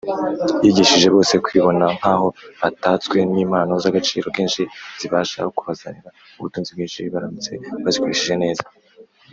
Yigishije 0.63 1.07
bose 1.15 1.33
kwibona 1.45 1.85
nk’aho 1.97 2.27
batatswe 2.61 3.17
n’impano 3.33 3.73
z’agaciro 3.83 4.27
kenshi, 4.35 4.61
zibasha 4.99 5.39
kubazanira 5.57 6.09
ubutunzi 6.39 6.69
bwinshi 6.75 7.01
baramutse 7.13 7.51
bazikoresheje 7.83 8.35
neza 8.45 8.65